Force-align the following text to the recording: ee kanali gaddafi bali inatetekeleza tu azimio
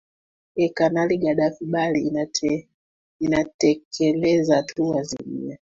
ee 0.57 0.69
kanali 0.69 1.15
gaddafi 1.23 1.65
bali 1.65 1.99
inatetekeleza 3.23 4.63
tu 4.63 4.83
azimio 4.99 5.57